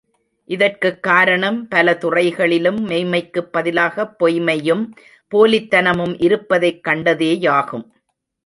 இதற்குக் 0.45 1.03
கார 1.03 1.37
ணம், 1.37 1.67
பல 1.67 1.93
துறைகளிலும் 1.97 2.87
மெய்ம்மைக்குப் 2.87 3.51
பதிலாகப் 3.53 4.15
பொய்ம்மையும் 4.19 4.91
போலித்தனமும் 5.35 6.23
இருப்பதைக் 6.23 6.83
கண்டதே 6.83 7.37
யாகும். 7.39 7.85